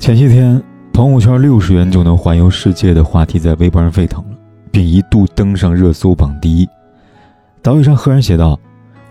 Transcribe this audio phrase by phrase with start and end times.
[0.00, 0.60] 前些天，
[0.94, 4.36] 朋友圈六十元就能环游世界的话题在微博上沸腾了，
[4.72, 6.66] 并一度登上热搜榜第一。
[7.60, 8.58] 导语上赫然写道：“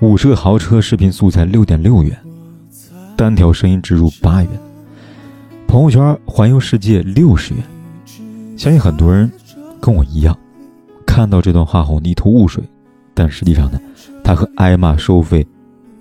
[0.02, 2.18] 五十个豪车视频素材六点六元，
[3.16, 4.52] 单条声音植入八元。
[5.68, 7.64] 朋友圈环游世界六十元。”
[8.58, 9.32] 相信很多人
[9.80, 10.36] 跟我一样，
[11.06, 12.64] 看到这段话后一头雾水。
[13.14, 13.80] 但实际上呢，
[14.24, 15.46] 它和挨骂收费、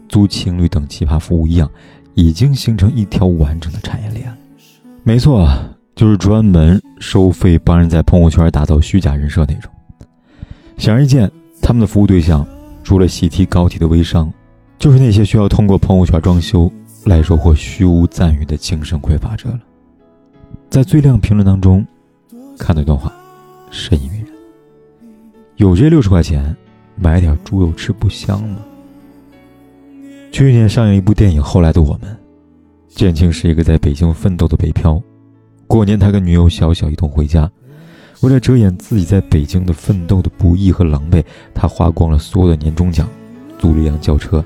[0.09, 1.71] 租情侣等奇葩服务一样，
[2.15, 4.35] 已经形成一条完整的产业链。
[5.09, 5.49] 没错，
[5.95, 9.73] 就是专门收费帮人在朋友圈打造虚假人设那种。
[10.77, 12.47] 显而易见，他们的服务对象
[12.85, 14.31] 除了喜提高提的微商，
[14.79, 16.71] 就是那些需要通过朋友圈装修
[17.07, 19.59] 来收获虚无赞誉的精神匮乏者了。
[20.69, 21.83] 在最亮评论当中，
[22.59, 23.11] 看到一段话，
[23.71, 24.27] 深以为然。
[25.57, 26.55] 有这六十块钱，
[26.97, 28.59] 买点猪肉吃不香吗？
[30.31, 32.15] 去年上映一部电影《后来的我们》。
[32.89, 35.01] 建庆是一个在北京奋斗的北漂，
[35.67, 37.49] 过年他跟女友小小一同回家，
[38.23, 41.23] 为了遮掩自己在北京的奋斗的不易和狼狈，
[41.55, 43.09] 他花光了所有的年终奖，
[43.59, 44.45] 租了一辆轿车，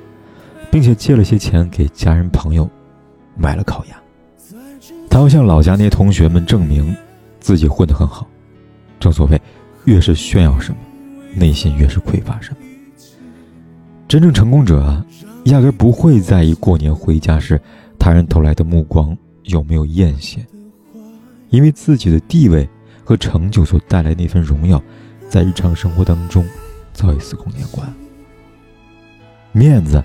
[0.71, 2.69] 并且借了些钱给家人朋友
[3.37, 3.97] 买了烤鸭。
[5.09, 6.95] 他要向老家那些同学们证明
[7.41, 8.27] 自己混得很好。
[9.01, 9.41] 正所谓，
[9.85, 10.79] 越是炫耀什么，
[11.35, 12.57] 内心越是匮乏什么。
[14.09, 15.03] 真正成功者
[15.45, 17.59] 压根不会在意过年回家时。
[18.03, 20.41] 他人投来的目光有没有艳羡？
[21.51, 22.69] 因为自己的地位
[23.05, 24.83] 和成就所带来那份荣耀，
[25.29, 26.45] 在日常生活当中
[26.93, 27.95] 早已司空见惯。
[29.53, 30.03] 面子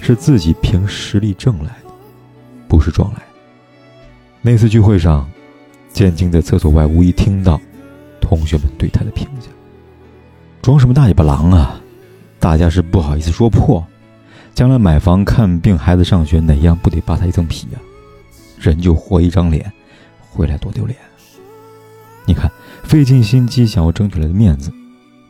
[0.00, 1.90] 是自己凭实力挣来的，
[2.68, 3.24] 不是装来的。
[4.42, 5.28] 那次聚会上，
[5.88, 7.60] 建静在厕所外无意听到
[8.20, 9.48] 同学们对他的评价
[10.62, 11.80] ：“装什么大尾巴狼啊？
[12.38, 13.84] 大家是不好意思说破。”
[14.54, 17.78] 将来买房、看病、孩子上学，哪样不得扒他一层皮呀？
[18.58, 19.72] 人就活一张脸，
[20.30, 20.98] 回来多丢脸。
[22.26, 22.50] 你看，
[22.82, 24.70] 费尽心机想要争取来的面子，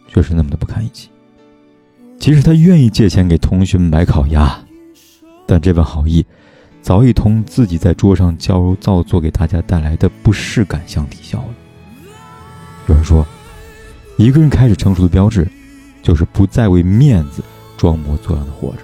[0.09, 1.09] 却是那么的不堪一击。
[2.19, 4.59] 即使他愿意借钱给同学们买烤鸭，
[5.47, 6.27] 但这份好意，
[6.83, 11.49] 早已同自己在桌上矫揉造作给大家带来的不适感相抵消了。
[12.89, 13.25] 有人说，
[14.19, 15.49] 一个人开始成熟的标志，
[16.03, 17.43] 就是不再为面子
[17.77, 18.79] 装模作样的活着。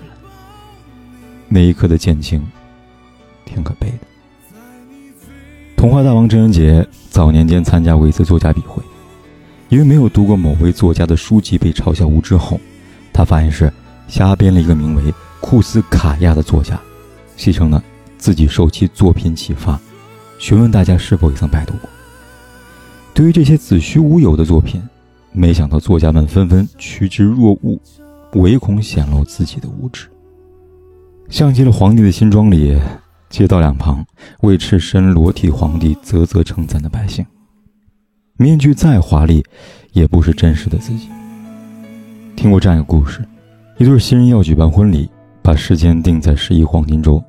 [1.56, 2.46] 那一刻的减轻，
[3.46, 3.98] 挺可悲的。
[5.74, 8.82] 童话大王郑渊洁早年间参加过一次作家笔会，
[9.70, 12.60] 因为没有读过某位作家的书籍被嘲笑无知后，
[13.10, 13.72] 他发现是
[14.06, 16.78] 瞎编了一个名为库斯卡亚的作家，
[17.38, 17.82] 戏称呢
[18.18, 19.80] 自己受其作品启发，
[20.38, 21.88] 询问大家是否也曾拜读过。
[23.14, 24.86] 对于这些子虚乌有的作品，
[25.32, 27.80] 没想到作家们纷纷趋之若鹜，
[28.34, 30.06] 唯恐显露自己的无知。
[31.28, 32.78] 像极了皇帝的新装里，
[33.28, 34.04] 街道两旁
[34.42, 37.24] 为赤身裸体皇帝啧啧称赞的百姓。
[38.36, 39.44] 面具再华丽，
[39.92, 41.08] 也不是真实的自己。
[42.36, 43.26] 听过这样一个故事：
[43.78, 45.10] 一对新人要举办婚礼，
[45.42, 47.22] 把时间定在十一黄金周。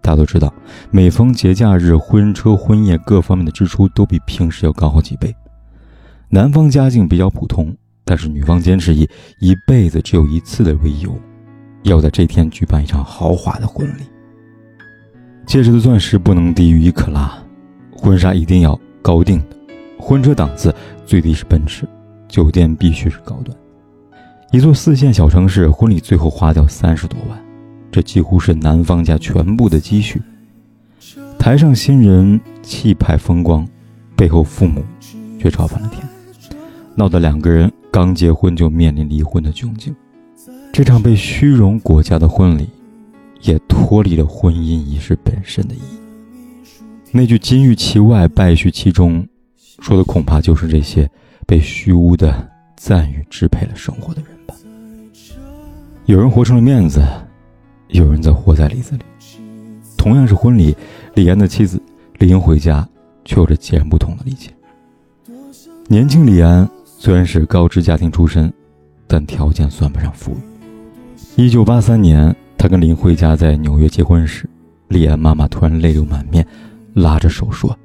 [0.00, 0.52] 大家都知道，
[0.90, 5.34] 每逢节假日，婚车婚宴各方面的支出都比平时要高好几倍。
[6.30, 9.08] 男方家境比较普通，但是女方坚持以
[9.40, 11.14] 一辈子只有一次的为由。
[11.84, 14.02] 要在这天举办一场豪华的婚礼，
[15.46, 17.32] 戒指的钻石不能低于一克拉，
[17.92, 19.56] 婚纱一定要高定的，
[19.98, 20.74] 婚车档次
[21.04, 21.86] 最低是奔驰，
[22.26, 23.56] 酒店必须是高端。
[24.50, 27.38] 一座四线小城市婚礼最后花掉三十多万，
[27.92, 30.22] 这几乎是男方家全部的积蓄。
[31.38, 33.68] 台上新人气派风光，
[34.16, 34.82] 背后父母
[35.38, 36.02] 却吵翻了天，
[36.94, 39.94] 闹得两个人刚结婚就面临离婚的窘境。
[40.74, 42.68] 这场被虚荣裹挟的婚礼，
[43.42, 46.72] 也脱离了婚姻仪式本身的意义。
[47.12, 49.24] 那句“金玉其外，败絮其中”，
[49.78, 51.08] 说的恐怕就是这些
[51.46, 54.56] 被虚无的赞誉支配了生活的人吧。
[56.06, 57.00] 有人活成了面子，
[57.90, 59.04] 有人则活在里子里。
[59.96, 60.76] 同样是婚礼，
[61.14, 61.80] 李安的妻子
[62.18, 62.84] 李英回家，
[63.24, 64.50] 却有着截然不同的理解。
[65.86, 68.52] 年轻李安虽然是高知家庭出身，
[69.06, 70.38] 但条件算不上富裕。
[71.36, 74.48] 一九八三年，他跟林慧佳在纽约结婚时，
[74.86, 76.46] 李安妈妈突然泪流满面，
[76.92, 77.76] 拉着手说：“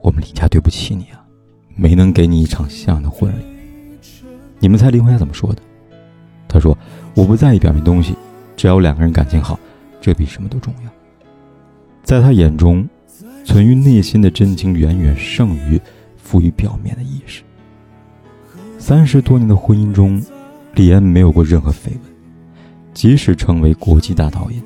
[0.00, 1.18] 我们李家对不起你啊，
[1.74, 3.44] 没能给你一场像样的婚礼。”
[4.60, 5.62] 你们猜林慧嘉怎么说的？
[6.46, 6.76] 他说
[7.16, 8.14] ：“我不在意表面东西，
[8.56, 9.58] 只要两个人感情好，
[10.00, 10.90] 这比什么都重要。”
[12.04, 12.88] 在他眼中，
[13.44, 15.80] 存于内心的真情远远胜于
[16.16, 17.42] 浮于表面的意识。
[18.78, 20.22] 三十多年的婚姻中，
[20.74, 22.11] 李安没有过任何绯闻，
[22.94, 24.62] 即使成为国际大导演，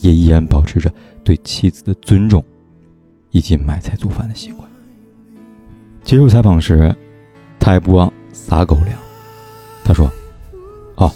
[0.00, 2.44] 也依然保持着对妻子的尊重，
[3.30, 4.68] 以及买菜做饭的习惯。
[6.02, 6.94] 接受采访时，
[7.58, 8.98] 他还不忘撒狗粮。
[9.84, 10.10] 他说
[10.96, 11.12] ：“哦，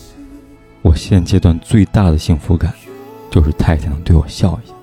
[0.82, 2.72] 我现阶段最大的幸福感，
[3.30, 4.74] 就是太太能对我笑一下。”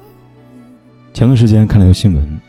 [1.13, 2.41] 前段时间看了条新闻，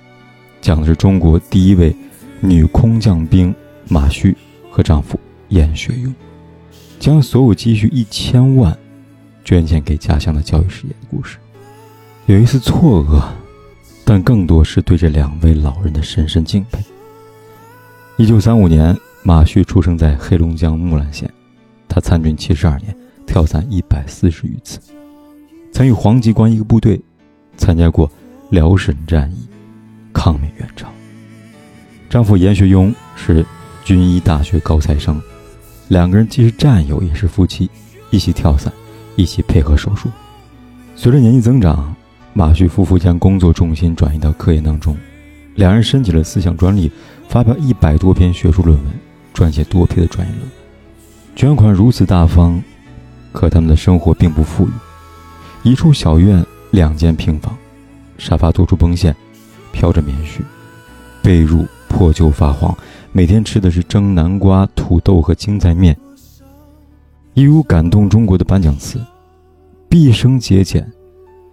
[0.60, 1.94] 讲的是中国第一位
[2.40, 3.54] 女空降兵
[3.88, 4.36] 马旭
[4.70, 6.14] 和丈夫严学勇，
[6.98, 8.76] 将所有积蓄一千万
[9.44, 11.38] 捐献给家乡的教育事业的故事。
[12.26, 13.22] 有一丝错愕，
[14.04, 16.78] 但更多是对这两位老人的深深敬佩。
[18.16, 21.30] 一九三五年，马旭出生在黑龙江木兰县，
[21.88, 22.96] 他参军七十二年，
[23.26, 24.78] 跳伞一百四十余次，
[25.72, 27.00] 曾与黄继光一个部队
[27.56, 28.10] 参加过。
[28.50, 29.48] 辽沈战役，
[30.12, 30.86] 抗美援朝。
[32.10, 33.42] 丈夫严学庸是
[33.82, 35.18] 军医大学高材生，
[35.88, 37.70] 两个人既是战友也是夫妻，
[38.10, 38.70] 一起跳伞，
[39.16, 40.10] 一起配合手术。
[40.94, 41.94] 随着年纪增长，
[42.32, 44.96] 马旭夫妇将工作重心转移到科研当中，
[45.54, 46.90] 两人申请了四项专利，
[47.28, 48.92] 发表一百多篇学术论文，
[49.34, 50.48] 撰写多篇的专业论。
[51.34, 52.62] 捐款如此大方，
[53.32, 54.70] 可他们的生活并不富裕，
[55.62, 57.56] 一处小院，两间平房。
[58.18, 59.16] 沙发多处崩陷，
[59.72, 60.42] 飘着棉絮，
[61.22, 62.76] 被褥破旧发黄，
[63.10, 65.96] 每天吃的是蒸南瓜、土豆和青菜面。
[67.34, 69.00] 一如感动中国的颁奖词
[69.88, 70.86] ：“毕生节俭，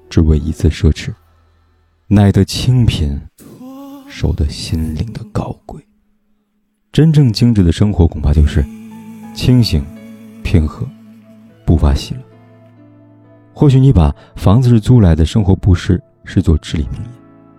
[0.09, 1.13] 只为一次奢侈，
[2.07, 3.19] 耐得清贫，
[4.07, 5.81] 守得心灵的高贵。”
[6.91, 8.65] 真正精致的生活，恐怕就是
[9.33, 9.85] 清醒、
[10.43, 10.85] 平和、
[11.65, 12.21] 不乏喜乐。
[13.53, 16.01] 或许你把房子是租来的，生活不是。
[16.25, 17.09] 视作至理名言，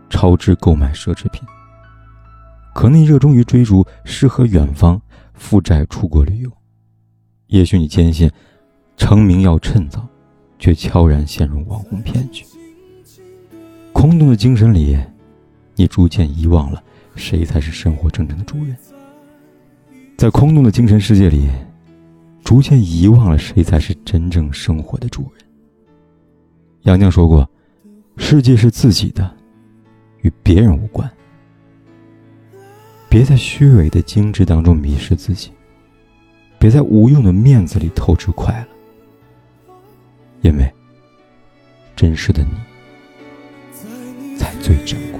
[0.08, 1.42] 超支购买奢侈品。
[2.72, 5.00] 可你热衷于追逐诗和远方，
[5.34, 6.59] 负债出国旅游。
[7.50, 8.28] 也许你坚信
[8.96, 10.04] 成名要趁早，
[10.58, 12.44] 却悄然陷入网红骗局。
[13.92, 14.98] 空洞的精神里，
[15.76, 16.82] 你逐渐遗忘了
[17.14, 18.76] 谁才是生活真正的主人。
[20.16, 21.48] 在空洞的精神世界里，
[22.42, 25.44] 逐渐遗忘了谁才是真正生活的主人。
[26.82, 27.48] 杨绛说过。
[28.16, 29.34] 世界是自己的，
[30.20, 31.10] 与别人无关。
[33.08, 35.50] 别在虚伪的精致当中迷失自己，
[36.60, 38.52] 别在无用的面子里透支快
[39.66, 39.72] 乐，
[40.42, 40.70] 因为
[41.96, 45.19] 真实的你才最珍贵。